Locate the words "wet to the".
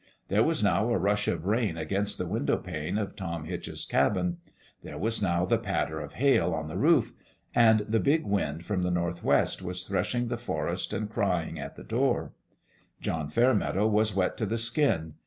14.15-14.57